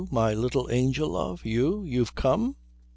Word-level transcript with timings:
My 0.09 0.33
little 0.33 0.67
angel 0.71 1.09
love 1.09 1.45
you? 1.45 1.83
You've 1.83 2.15
come?" 2.15 2.55